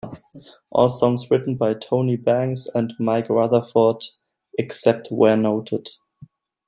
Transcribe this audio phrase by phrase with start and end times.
[0.71, 4.03] All songs written by Tony Banks and Mike Rutherford,
[4.57, 5.89] except where noted.